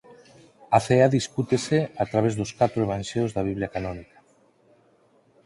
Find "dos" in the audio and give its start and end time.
2.39-2.51